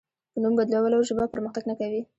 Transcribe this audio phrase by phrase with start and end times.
[0.31, 2.01] په نوم بدلولو ژبه پرمختګ نه کوي.